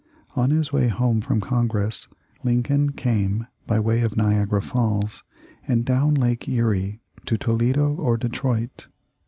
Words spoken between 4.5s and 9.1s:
Falls and down Lake Erie to Toledo or Detroit.